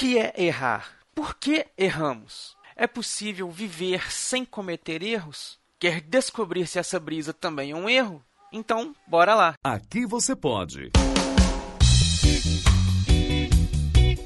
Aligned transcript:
que 0.00 0.16
é 0.16 0.32
errar? 0.34 0.96
Por 1.14 1.34
que 1.34 1.66
erramos? 1.76 2.56
É 2.74 2.86
possível 2.86 3.50
viver 3.50 4.10
sem 4.10 4.46
cometer 4.46 5.02
erros? 5.02 5.58
Quer 5.78 6.00
descobrir 6.00 6.66
se 6.66 6.78
essa 6.78 6.98
brisa 6.98 7.34
também 7.34 7.72
é 7.72 7.76
um 7.76 7.86
erro? 7.86 8.24
Então, 8.50 8.96
bora 9.06 9.34
lá. 9.34 9.56
Aqui 9.62 10.06
você 10.06 10.34
pode. 10.34 10.90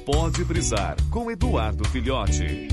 Pode 0.05 0.45
brisar 0.45 0.95
com 1.11 1.29
Eduardo 1.29 1.83
Filhote. 1.89 2.69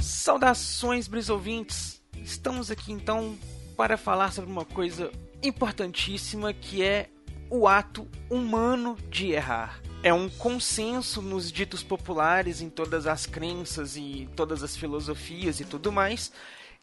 Saudações, 0.00 1.08
brisouvintes! 1.08 2.00
Estamos 2.22 2.70
aqui 2.70 2.92
então 2.92 3.36
para 3.76 3.96
falar 3.96 4.32
sobre 4.32 4.48
uma 4.48 4.64
coisa 4.64 5.10
importantíssima 5.42 6.52
que 6.52 6.84
é 6.84 7.08
o 7.50 7.66
ato 7.66 8.08
humano 8.30 8.96
de 9.10 9.32
errar. 9.32 9.80
É 10.02 10.14
um 10.14 10.30
consenso 10.30 11.20
nos 11.20 11.52
ditos 11.52 11.82
populares, 11.82 12.62
em 12.62 12.70
todas 12.70 13.06
as 13.06 13.26
crenças 13.26 13.96
e 13.96 14.28
todas 14.34 14.62
as 14.62 14.76
filosofias 14.76 15.60
e 15.60 15.64
tudo 15.64 15.92
mais, 15.92 16.32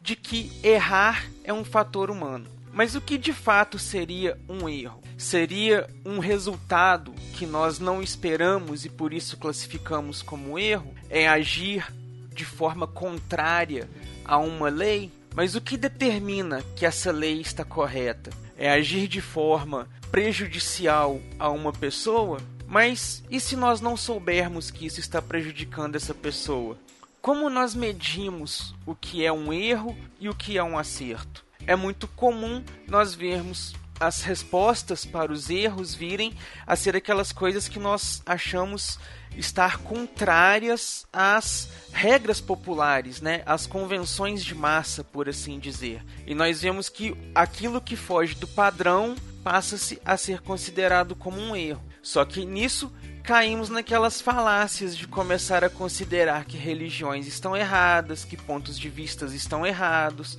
de 0.00 0.14
que 0.14 0.52
errar 0.62 1.28
é 1.42 1.52
um 1.52 1.64
fator 1.64 2.10
humano. 2.10 2.46
Mas 2.72 2.94
o 2.94 3.00
que 3.00 3.18
de 3.18 3.32
fato 3.32 3.78
seria 3.78 4.38
um 4.48 4.68
erro? 4.68 5.00
Seria 5.16 5.88
um 6.04 6.20
resultado 6.20 7.12
que 7.34 7.46
nós 7.46 7.80
não 7.80 8.00
esperamos 8.00 8.84
e 8.84 8.90
por 8.90 9.12
isso 9.12 9.36
classificamos 9.36 10.22
como 10.22 10.58
erro? 10.58 10.94
É 11.10 11.28
agir 11.28 11.92
de 12.32 12.44
forma 12.44 12.86
contrária 12.86 13.90
a 14.24 14.38
uma 14.38 14.68
lei, 14.68 15.10
mas 15.38 15.54
o 15.54 15.60
que 15.60 15.76
determina 15.76 16.64
que 16.74 16.84
essa 16.84 17.12
lei 17.12 17.40
está 17.40 17.64
correta? 17.64 18.32
É 18.56 18.72
agir 18.72 19.06
de 19.06 19.20
forma 19.20 19.88
prejudicial 20.10 21.20
a 21.38 21.48
uma 21.48 21.72
pessoa? 21.72 22.40
Mas 22.66 23.22
e 23.30 23.38
se 23.38 23.54
nós 23.54 23.80
não 23.80 23.96
soubermos 23.96 24.68
que 24.68 24.84
isso 24.84 24.98
está 24.98 25.22
prejudicando 25.22 25.94
essa 25.94 26.12
pessoa? 26.12 26.76
Como 27.22 27.48
nós 27.48 27.72
medimos 27.72 28.74
o 28.84 28.96
que 28.96 29.24
é 29.24 29.32
um 29.32 29.52
erro 29.52 29.96
e 30.18 30.28
o 30.28 30.34
que 30.34 30.58
é 30.58 30.64
um 30.64 30.76
acerto? 30.76 31.44
É 31.64 31.76
muito 31.76 32.08
comum 32.08 32.64
nós 32.88 33.14
vermos 33.14 33.76
as 34.00 34.22
respostas 34.22 35.04
para 35.04 35.32
os 35.32 35.50
erros 35.50 35.94
virem 35.94 36.34
a 36.66 36.76
ser 36.76 36.96
aquelas 36.96 37.32
coisas 37.32 37.68
que 37.68 37.78
nós 37.78 38.22
achamos 38.24 38.98
estar 39.36 39.78
contrárias 39.78 41.06
às 41.12 41.68
regras 41.92 42.40
populares, 42.40 43.20
né, 43.20 43.42
às 43.46 43.66
convenções 43.66 44.44
de 44.44 44.54
massa, 44.54 45.04
por 45.04 45.28
assim 45.28 45.58
dizer. 45.58 46.04
E 46.26 46.34
nós 46.34 46.60
vemos 46.60 46.88
que 46.88 47.16
aquilo 47.34 47.80
que 47.80 47.96
foge 47.96 48.34
do 48.34 48.46
padrão 48.46 49.14
passa-se 49.42 50.00
a 50.04 50.16
ser 50.16 50.40
considerado 50.40 51.14
como 51.14 51.40
um 51.40 51.54
erro. 51.54 51.82
Só 52.02 52.24
que 52.24 52.44
nisso 52.44 52.92
caímos 53.22 53.68
naquelas 53.68 54.20
falácias 54.20 54.96
de 54.96 55.06
começar 55.06 55.62
a 55.62 55.68
considerar 55.68 56.46
que 56.46 56.56
religiões 56.56 57.26
estão 57.26 57.56
erradas, 57.56 58.24
que 58.24 58.36
pontos 58.36 58.78
de 58.78 58.88
vistas 58.88 59.34
estão 59.34 59.66
errados, 59.66 60.38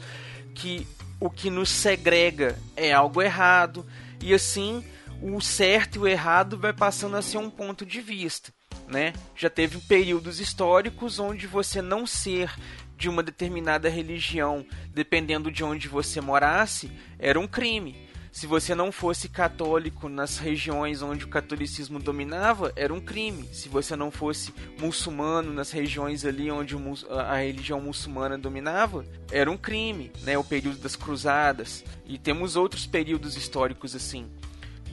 que 0.55 0.87
o 1.19 1.29
que 1.29 1.49
nos 1.49 1.69
segrega 1.69 2.57
é 2.75 2.93
algo 2.93 3.21
errado, 3.21 3.85
e 4.21 4.33
assim 4.33 4.83
o 5.21 5.41
certo 5.41 5.97
e 5.97 5.99
o 5.99 6.07
errado 6.07 6.57
vai 6.57 6.71
passando 6.71 7.17
a 7.17 7.21
ser 7.21 7.37
um 7.37 7.49
ponto 7.49 7.85
de 7.85 7.99
vista. 8.01 8.53
Né? 8.87 9.13
Já 9.35 9.49
teve 9.49 9.77
períodos 9.79 10.39
históricos 10.39 11.19
onde 11.19 11.45
você 11.45 11.81
não 11.81 12.07
ser 12.07 12.51
de 12.97 13.07
uma 13.07 13.21
determinada 13.21 13.87
religião, 13.89 14.65
dependendo 14.93 15.51
de 15.51 15.63
onde 15.63 15.87
você 15.87 16.19
morasse, 16.19 16.91
era 17.17 17.39
um 17.39 17.47
crime 17.47 18.08
se 18.31 18.45
você 18.45 18.75
não 18.75 18.91
fosse 18.91 19.27
católico 19.27 20.07
nas 20.07 20.37
regiões 20.37 21.01
onde 21.01 21.25
o 21.25 21.29
catolicismo 21.29 21.99
dominava, 21.99 22.71
era 22.75 22.93
um 22.93 23.01
crime. 23.01 23.49
Se 23.51 23.67
você 23.67 23.95
não 23.95 24.11
fosse 24.11 24.53
muçulmano 24.79 25.51
nas 25.51 25.71
regiões 25.71 26.23
ali 26.25 26.51
onde 26.51 26.75
a 27.09 27.37
religião 27.37 27.81
muçulmana 27.81 28.37
dominava, 28.37 29.05
era 29.31 29.49
um 29.49 29.57
crime, 29.57 30.11
né? 30.23 30.37
O 30.37 30.43
período 30.43 30.77
das 30.77 30.95
cruzadas. 30.95 31.83
E 32.05 32.17
temos 32.17 32.55
outros 32.55 32.85
períodos 32.85 33.35
históricos 33.35 33.95
assim. 33.95 34.27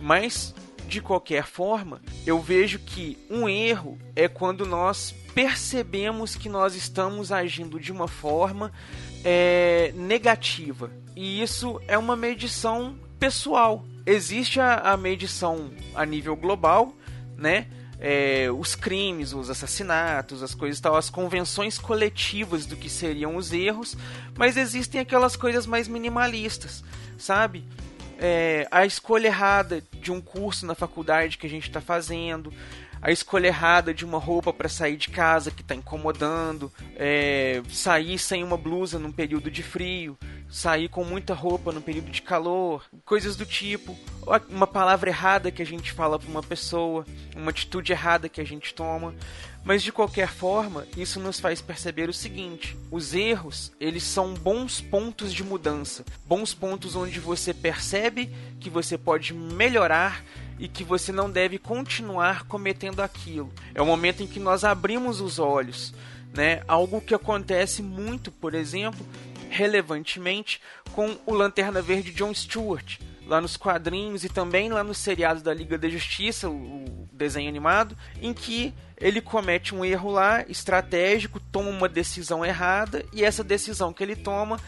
Mas 0.00 0.54
de 0.88 1.00
qualquer 1.00 1.44
forma, 1.44 2.00
eu 2.25 2.41
vejo 2.41 2.78
que 2.78 3.19
um 3.28 3.48
erro 3.48 3.98
é 4.14 4.28
quando 4.28 4.64
nós 4.64 5.14
percebemos 5.34 6.36
que 6.36 6.48
nós 6.48 6.75
estamos 6.75 7.32
agindo 7.32 7.78
de 7.78 7.92
uma 7.92 8.08
forma 8.08 8.72
é, 9.25 9.92
negativa. 9.94 10.91
E 11.14 11.42
isso 11.42 11.80
é 11.88 11.98
uma 11.98 12.14
medição 12.14 12.96
pessoal. 13.19 13.84
Existe 14.04 14.60
a, 14.60 14.93
a 14.93 14.97
medição 14.97 15.71
a 15.94 16.04
nível 16.04 16.37
global, 16.37 16.94
né? 17.37 17.66
É, 17.99 18.49
os 18.50 18.75
crimes, 18.75 19.32
os 19.32 19.49
assassinatos, 19.49 20.43
as 20.43 20.54
coisas 20.54 20.78
tal, 20.81 20.97
as 20.97 21.09
convenções 21.09 21.78
coletivas 21.78 22.66
do 22.66 22.76
que 22.76 22.91
seriam 22.91 23.37
os 23.37 23.53
erros, 23.53 23.97
mas 24.37 24.59
existem 24.59 25.00
aquelas 25.00 25.34
coisas 25.34 25.66
mais 25.66 25.88
minimalistas, 25.88 26.84
sabe? 27.16 27.65
É, 28.19 28.69
a 28.71 28.84
escolha 28.84 29.28
errada 29.28 29.82
de 29.93 30.12
um 30.12 30.21
curso 30.21 30.66
na 30.66 30.75
faculdade 30.75 31.38
que 31.38 31.47
a 31.47 31.50
gente 31.50 31.69
está 31.69 31.81
fazendo, 31.81 32.53
a 33.00 33.10
escolha 33.10 33.49
errada 33.49 33.94
de 33.94 34.05
uma 34.05 34.19
roupa 34.19 34.53
para 34.53 34.69
sair 34.69 34.97
de 34.97 35.09
casa 35.09 35.50
que 35.50 35.62
está 35.62 35.75
incomodando, 35.75 36.72
é, 36.97 37.62
sair 37.71 38.19
sem 38.19 38.43
uma 38.43 38.56
blusa 38.56 38.99
num 38.99 39.12
período 39.12 39.50
de 39.50 39.62
frio, 39.62 40.19
sair 40.48 40.88
com 40.88 41.04
muita 41.04 41.34
roupa 41.34 41.72
no 41.72 41.80
período 41.80 42.10
de 42.10 42.22
calor, 42.22 42.84
coisas 43.04 43.36
do 43.36 43.44
tipo, 43.44 43.96
uma 44.48 44.66
palavra 44.66 45.10
errada 45.10 45.50
que 45.50 45.62
a 45.62 45.66
gente 45.66 45.92
fala 45.92 46.18
para 46.18 46.30
uma 46.30 46.42
pessoa, 46.42 47.04
uma 47.34 47.50
atitude 47.50 47.92
errada 47.92 48.28
que 48.28 48.40
a 48.40 48.44
gente 48.44 48.74
toma. 48.74 49.14
Mas 49.64 49.82
de 49.82 49.90
qualquer 49.90 50.28
forma, 50.28 50.86
isso 50.96 51.18
nos 51.18 51.40
faz 51.40 51.60
perceber 51.60 52.08
o 52.08 52.14
seguinte: 52.14 52.76
os 52.88 53.14
erros, 53.14 53.72
eles 53.80 54.04
são 54.04 54.32
bons 54.32 54.80
pontos 54.80 55.34
de 55.34 55.42
mudança, 55.42 56.04
bons 56.24 56.54
pontos 56.54 56.94
onde 56.94 57.18
você 57.18 57.52
percebe 57.52 58.30
que 58.60 58.70
você 58.70 58.96
pode 58.96 59.34
melhorar 59.34 60.22
e 60.58 60.68
que 60.68 60.84
você 60.84 61.10
não 61.10 61.28
deve 61.28 61.58
continuar 61.58 62.44
cometendo 62.44 63.00
aquilo. 63.00 63.52
É 63.74 63.82
o 63.82 63.86
momento 63.86 64.22
em 64.22 64.26
que 64.26 64.38
nós 64.38 64.62
abrimos 64.62 65.20
os 65.20 65.40
olhos, 65.40 65.92
né? 66.32 66.62
Algo 66.68 67.00
que 67.00 67.14
acontece 67.14 67.82
muito, 67.82 68.30
por 68.30 68.54
exemplo, 68.54 69.04
relevantemente 69.56 70.61
com 70.93 71.17
o 71.25 71.33
Lanterna 71.33 71.81
Verde 71.81 72.12
John 72.12 72.33
Stewart, 72.34 72.99
lá 73.27 73.41
nos 73.41 73.56
quadrinhos 73.56 74.22
e 74.22 74.28
também 74.28 74.69
lá 74.69 74.84
no 74.84 74.94
seriado 74.94 75.41
da 75.43 75.53
Liga 75.53 75.78
da 75.78 75.89
Justiça, 75.89 76.49
o 76.49 77.09
desenho 77.11 77.49
animado, 77.49 77.97
em 78.21 78.34
que 78.34 78.75
ele 78.99 79.21
comete 79.21 79.75
um 79.75 79.84
erro 79.84 80.11
lá 80.11 80.44
estratégico, 80.49 81.41
toma 81.41 81.71
uma 81.71 81.89
decisão 81.89 82.44
errada 82.44 83.05
e 83.12 83.25
essa 83.25 83.43
decisão 83.43 83.93
que 83.93 84.03
ele 84.03 84.15
toma 84.15 84.61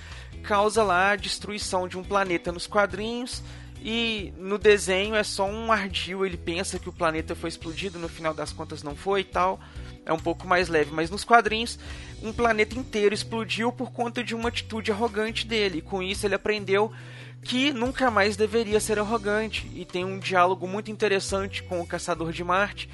causa 0.43 0.82
lá 0.82 1.12
a 1.12 1.16
destruição 1.16 1.87
de 1.87 1.99
um 1.99 2.03
planeta 2.03 2.50
nos 2.50 2.66
quadrinhos 2.66 3.43
e 3.81 4.32
no 4.37 4.59
desenho 4.59 5.15
é 5.15 5.22
só 5.22 5.47
um 5.47 5.70
ardil, 5.70 6.26
ele 6.26 6.37
pensa 6.37 6.78
que 6.78 6.88
o 6.88 6.93
planeta 6.93 7.34
foi 7.34 7.49
explodido, 7.49 7.99
no 7.99 8.09
final 8.09 8.34
das 8.34 8.53
contas 8.53 8.82
não 8.82 8.97
foi 8.97 9.20
e 9.20 9.25
tal. 9.25 9.60
É 10.08 10.12
um 10.12 10.19
pouco 10.19 10.46
mais 10.46 10.69
leve, 10.69 10.91
mas 10.91 11.10
nos 11.10 11.22
quadrinhos 11.22 11.78
um 12.22 12.32
planeta 12.32 12.76
inteiro 12.76 13.14
explodiu 13.14 13.70
por 13.70 13.92
conta 13.92 14.24
de 14.24 14.34
uma 14.34 14.48
atitude 14.48 14.91
arrogante 14.91 15.46
dele. 15.46 15.78
E 15.78 15.82
com 15.82 16.02
isso 16.02 16.26
ele 16.26 16.34
aprendeu 16.34 16.91
que 17.42 17.72
nunca 17.74 18.10
mais 18.10 18.34
deveria 18.34 18.80
ser 18.80 18.98
arrogante. 18.98 19.70
E 19.74 19.84
tem 19.84 20.06
um 20.06 20.19
diálogo 20.19 20.66
muito 20.66 20.91
interessante 20.91 21.62
com 21.62 21.78
o 21.80 21.86
Caçador 21.86 22.32
de 22.32 22.42
Marte. 22.42 22.88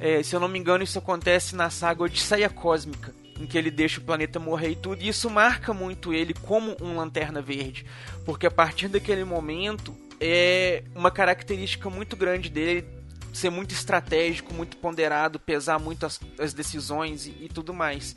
É, 0.00 0.20
se 0.20 0.34
eu 0.34 0.40
não 0.40 0.48
me 0.48 0.58
engano, 0.58 0.82
isso 0.82 0.98
acontece 0.98 1.54
na 1.54 1.70
saga 1.70 2.02
Odisseia 2.02 2.50
Cósmica, 2.50 3.14
em 3.40 3.46
que 3.46 3.56
ele 3.56 3.70
deixa 3.70 4.00
o 4.00 4.04
planeta 4.04 4.40
morrer 4.40 4.70
e 4.70 4.76
tudo. 4.76 5.00
E 5.00 5.08
isso 5.08 5.30
marca 5.30 5.72
muito 5.72 6.12
ele 6.12 6.34
como 6.34 6.76
um 6.80 6.96
lanterna 6.96 7.40
verde, 7.40 7.86
porque 8.24 8.48
a 8.48 8.50
partir 8.50 8.88
daquele 8.88 9.22
momento 9.22 9.96
é 10.20 10.82
uma 10.94 11.10
característica 11.12 11.88
muito 11.88 12.16
grande 12.16 12.48
dele 12.48 12.97
ser 13.38 13.50
muito 13.50 13.72
estratégico, 13.72 14.52
muito 14.52 14.76
ponderado, 14.76 15.38
pesar 15.38 15.78
muito 15.78 16.04
as, 16.04 16.20
as 16.38 16.52
decisões 16.52 17.26
e, 17.26 17.30
e, 17.42 17.48
tudo 17.48 17.72
mais. 17.72 18.16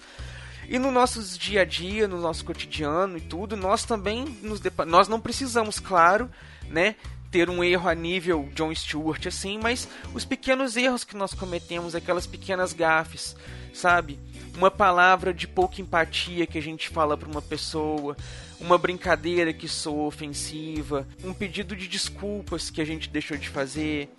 E 0.67 0.79
no 0.79 0.91
nosso 0.91 1.21
dia 1.37 1.61
a 1.61 1.65
dia, 1.65 2.07
no 2.07 2.19
nosso 2.19 2.43
cotidiano 2.45 3.17
e 3.17 3.21
tudo, 3.21 3.55
nós 3.55 3.83
também 3.83 4.25
nos 4.41 4.61
nós 4.87 5.07
não 5.07 5.19
precisamos, 5.19 5.79
claro, 5.79 6.29
né, 6.69 6.95
ter 7.31 7.49
um 7.49 7.63
erro 7.63 7.89
a 7.89 7.95
nível 7.95 8.49
John 8.53 8.73
Stewart 8.75 9.25
assim, 9.25 9.57
mas 9.57 9.87
os 10.13 10.25
pequenos 10.25 10.75
erros 10.75 11.03
que 11.03 11.15
nós 11.15 11.33
cometemos, 11.33 11.95
aquelas 11.95 12.27
pequenas 12.27 12.73
gafes, 12.73 13.35
sabe? 13.73 14.19
Uma 14.55 14.69
palavra 14.69 15.33
de 15.33 15.47
pouca 15.47 15.81
empatia 15.81 16.45
que 16.45 16.57
a 16.57 16.61
gente 16.61 16.89
fala 16.89 17.15
para 17.15 17.29
uma 17.29 17.41
pessoa, 17.41 18.17
uma 18.59 18.77
brincadeira 18.77 19.53
que 19.53 19.67
soa 19.67 20.07
ofensiva, 20.07 21.07
um 21.23 21.33
pedido 21.33 21.75
de 21.75 21.87
desculpas 21.87 22.69
que 22.69 22.81
a 22.81 22.85
gente 22.85 23.09
deixou 23.09 23.37
de 23.37 23.47
fazer, 23.47 24.09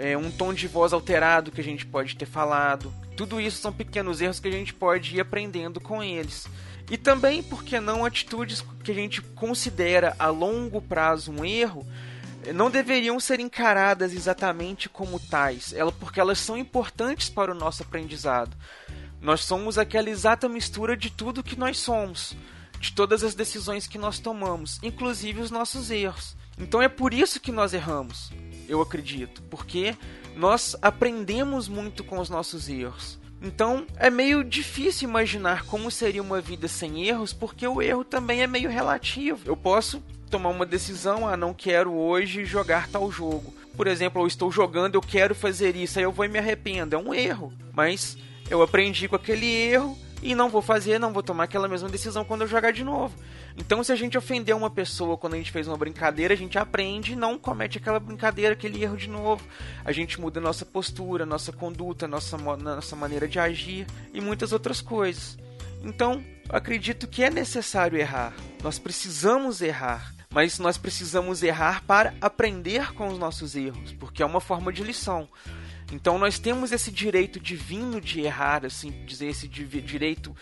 é, 0.00 0.16
um 0.16 0.30
tom 0.30 0.54
de 0.54 0.66
voz 0.66 0.94
alterado 0.94 1.52
que 1.52 1.60
a 1.60 1.64
gente 1.64 1.84
pode 1.84 2.16
ter 2.16 2.24
falado. 2.24 2.92
Tudo 3.14 3.38
isso 3.38 3.60
são 3.60 3.70
pequenos 3.70 4.22
erros 4.22 4.40
que 4.40 4.48
a 4.48 4.52
gente 4.52 4.72
pode 4.72 5.14
ir 5.14 5.20
aprendendo 5.20 5.78
com 5.78 6.02
eles. 6.02 6.48
E 6.90 6.96
também, 6.96 7.42
por 7.42 7.62
que 7.62 7.78
não, 7.78 8.02
atitudes 8.02 8.64
que 8.82 8.90
a 8.90 8.94
gente 8.94 9.20
considera 9.20 10.16
a 10.18 10.28
longo 10.28 10.80
prazo 10.80 11.30
um 11.30 11.44
erro, 11.44 11.86
não 12.54 12.70
deveriam 12.70 13.20
ser 13.20 13.40
encaradas 13.40 14.14
exatamente 14.14 14.88
como 14.88 15.20
tais, 15.20 15.74
porque 16.00 16.18
elas 16.18 16.38
são 16.38 16.56
importantes 16.56 17.28
para 17.28 17.52
o 17.52 17.54
nosso 17.54 17.82
aprendizado. 17.82 18.56
Nós 19.20 19.44
somos 19.44 19.76
aquela 19.76 20.08
exata 20.08 20.48
mistura 20.48 20.96
de 20.96 21.10
tudo 21.10 21.42
que 21.44 21.58
nós 21.58 21.76
somos, 21.76 22.34
de 22.80 22.90
todas 22.92 23.22
as 23.22 23.34
decisões 23.34 23.86
que 23.86 23.98
nós 23.98 24.18
tomamos, 24.18 24.80
inclusive 24.82 25.42
os 25.42 25.50
nossos 25.50 25.90
erros. 25.90 26.34
Então 26.58 26.80
é 26.80 26.88
por 26.88 27.12
isso 27.12 27.38
que 27.38 27.52
nós 27.52 27.74
erramos, 27.74 28.32
eu 28.70 28.80
acredito, 28.80 29.42
porque 29.50 29.96
nós 30.36 30.76
aprendemos 30.80 31.68
muito 31.68 32.04
com 32.04 32.18
os 32.18 32.30
nossos 32.30 32.68
erros. 32.68 33.18
Então 33.42 33.86
é 33.96 34.10
meio 34.10 34.44
difícil 34.44 35.08
imaginar 35.08 35.64
como 35.64 35.90
seria 35.90 36.22
uma 36.22 36.40
vida 36.40 36.68
sem 36.68 37.06
erros, 37.06 37.32
porque 37.32 37.66
o 37.66 37.80
erro 37.80 38.04
também 38.04 38.42
é 38.42 38.46
meio 38.46 38.70
relativo. 38.70 39.40
Eu 39.44 39.56
posso 39.56 40.02
tomar 40.30 40.50
uma 40.50 40.66
decisão, 40.66 41.26
ah, 41.26 41.36
não 41.36 41.52
quero 41.52 41.92
hoje 41.92 42.44
jogar 42.44 42.88
tal 42.88 43.10
jogo. 43.10 43.54
Por 43.76 43.86
exemplo, 43.86 44.22
eu 44.22 44.26
estou 44.26 44.50
jogando, 44.52 44.94
eu 44.94 45.00
quero 45.00 45.34
fazer 45.34 45.74
isso, 45.74 45.98
aí 45.98 46.04
eu 46.04 46.12
vou 46.12 46.24
e 46.24 46.28
me 46.28 46.38
arrependo. 46.38 46.94
É 46.94 46.98
um 46.98 47.14
erro. 47.14 47.52
Mas 47.72 48.16
eu 48.50 48.62
aprendi 48.62 49.08
com 49.08 49.16
aquele 49.16 49.46
erro 49.46 49.96
e 50.22 50.34
não 50.34 50.48
vou 50.48 50.60
fazer, 50.60 50.98
não 50.98 51.12
vou 51.12 51.22
tomar 51.22 51.44
aquela 51.44 51.68
mesma 51.68 51.88
decisão 51.88 52.24
quando 52.24 52.42
eu 52.42 52.46
jogar 52.46 52.72
de 52.72 52.84
novo. 52.84 53.14
Então, 53.56 53.82
se 53.82 53.92
a 53.92 53.96
gente 53.96 54.16
ofender 54.16 54.54
uma 54.54 54.70
pessoa 54.70 55.16
quando 55.16 55.34
a 55.34 55.36
gente 55.36 55.50
fez 55.50 55.66
uma 55.66 55.76
brincadeira, 55.76 56.34
a 56.34 56.36
gente 56.36 56.58
aprende 56.58 57.12
e 57.12 57.16
não 57.16 57.38
comete 57.38 57.78
aquela 57.78 57.98
brincadeira, 57.98 58.52
aquele 58.52 58.82
erro 58.82 58.96
de 58.96 59.08
novo. 59.08 59.42
A 59.84 59.92
gente 59.92 60.20
muda 60.20 60.40
nossa 60.40 60.64
postura, 60.64 61.24
nossa 61.24 61.52
conduta, 61.52 62.06
nossa, 62.06 62.36
nossa 62.36 62.96
maneira 62.96 63.26
de 63.26 63.38
agir 63.38 63.86
e 64.12 64.20
muitas 64.20 64.52
outras 64.52 64.80
coisas. 64.80 65.38
Então, 65.82 66.22
acredito 66.48 67.08
que 67.08 67.24
é 67.24 67.30
necessário 67.30 67.98
errar. 67.98 68.34
Nós 68.62 68.78
precisamos 68.78 69.60
errar. 69.60 70.14
Mas 70.32 70.60
nós 70.60 70.78
precisamos 70.78 71.42
errar 71.42 71.82
para 71.84 72.14
aprender 72.20 72.94
com 72.94 73.08
os 73.08 73.18
nossos 73.18 73.56
erros, 73.56 73.92
porque 73.94 74.22
é 74.22 74.26
uma 74.26 74.40
forma 74.40 74.72
de 74.72 74.84
lição. 74.84 75.28
Então 75.92 76.18
nós 76.18 76.38
temos 76.38 76.72
esse 76.72 76.90
direito 76.90 77.40
divino 77.40 78.00
de 78.00 78.20
errar, 78.20 78.64
assim 78.64 78.90
dizer, 79.04 79.26
esse 79.26 79.48
direito 79.48 80.34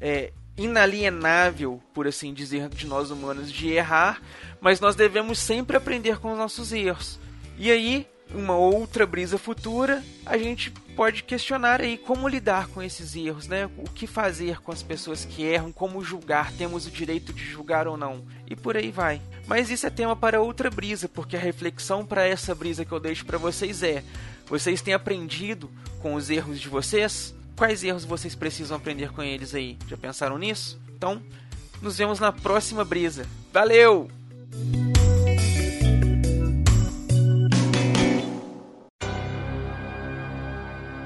é, 0.00 0.32
inalienável, 0.56 1.82
por 1.92 2.06
assim 2.06 2.32
dizer, 2.32 2.68
de 2.68 2.86
nós 2.86 3.10
humanos 3.10 3.50
de 3.50 3.70
errar, 3.70 4.22
mas 4.60 4.80
nós 4.80 4.94
devemos 4.94 5.38
sempre 5.38 5.76
aprender 5.76 6.18
com 6.18 6.32
os 6.32 6.38
nossos 6.38 6.72
erros. 6.72 7.18
E 7.58 7.70
aí, 7.70 8.06
uma 8.34 8.56
outra 8.56 9.06
brisa 9.06 9.38
futura, 9.38 10.02
a 10.24 10.36
gente 10.36 10.70
pode 10.96 11.22
questionar 11.22 11.80
aí 11.80 11.96
como 11.96 12.28
lidar 12.28 12.68
com 12.68 12.82
esses 12.82 13.14
erros, 13.16 13.46
né? 13.46 13.68
O 13.76 13.84
que 13.84 14.06
fazer 14.06 14.60
com 14.60 14.72
as 14.72 14.82
pessoas 14.82 15.24
que 15.24 15.42
erram, 15.42 15.72
como 15.72 16.04
julgar, 16.04 16.52
temos 16.52 16.86
o 16.86 16.90
direito 16.90 17.32
de 17.32 17.44
julgar 17.44 17.86
ou 17.86 17.96
não, 17.96 18.24
e 18.46 18.54
por 18.54 18.76
aí 18.76 18.90
vai. 18.90 19.20
Mas 19.46 19.70
isso 19.70 19.86
é 19.86 19.90
tema 19.90 20.14
para 20.14 20.40
outra 20.40 20.70
brisa, 20.70 21.08
porque 21.08 21.36
a 21.36 21.40
reflexão 21.40 22.04
para 22.04 22.26
essa 22.26 22.54
brisa 22.54 22.84
que 22.84 22.92
eu 22.92 23.00
deixo 23.00 23.24
para 23.24 23.38
vocês 23.38 23.82
é: 23.82 24.02
vocês 24.46 24.82
têm 24.82 24.94
aprendido 24.94 25.70
com 26.00 26.14
os 26.14 26.30
erros 26.30 26.60
de 26.60 26.68
vocês? 26.68 27.34
Quais 27.56 27.84
erros 27.84 28.04
vocês 28.04 28.34
precisam 28.34 28.76
aprender 28.76 29.12
com 29.12 29.22
eles 29.22 29.54
aí? 29.54 29.78
Já 29.86 29.96
pensaram 29.96 30.38
nisso? 30.38 30.80
Então, 30.96 31.22
nos 31.80 31.98
vemos 31.98 32.18
na 32.18 32.32
próxima 32.32 32.84
brisa. 32.84 33.26
Valeu! 33.52 34.10